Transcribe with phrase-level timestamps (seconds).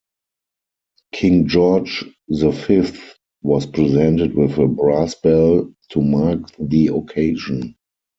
[1.13, 7.75] "King George the Fifth" was presented with a brass bell to mark the occasion.